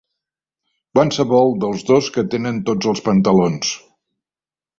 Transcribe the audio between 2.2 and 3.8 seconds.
tenen tots els pantalons.